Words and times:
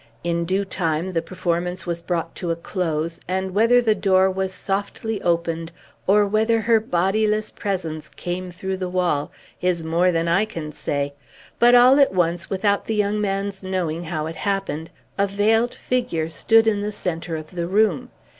In 0.23 0.45
due 0.45 0.65
time 0.65 1.13
the 1.13 1.21
performance 1.21 1.85
was 1.85 2.01
brought 2.01 2.33
to 2.33 2.49
a 2.49 2.55
close, 2.55 3.19
and 3.27 3.51
whether 3.53 3.83
the 3.83 3.93
door 3.93 4.31
was 4.31 4.51
softly 4.51 5.21
opened, 5.21 5.71
or 6.07 6.25
whether 6.25 6.61
her 6.61 6.79
bodiless 6.79 7.51
presence 7.51 8.09
came 8.09 8.49
through 8.49 8.77
the 8.77 8.89
wall, 8.89 9.31
is 9.61 9.83
more 9.83 10.11
than 10.11 10.27
I 10.27 10.45
can 10.45 10.71
say, 10.71 11.13
but, 11.59 11.75
all 11.75 11.99
at 11.99 12.15
once, 12.15 12.49
without 12.49 12.85
the 12.85 12.95
young 12.95 13.21
man's 13.21 13.61
knowing 13.63 14.05
how 14.05 14.25
it 14.25 14.37
happened, 14.37 14.89
a 15.19 15.27
veiled 15.27 15.75
figure 15.75 16.31
stood 16.31 16.65
in 16.65 16.81
the 16.81 16.91
centre 16.91 17.35
of 17.35 17.51
the 17.51 17.67
room. 17.67 18.09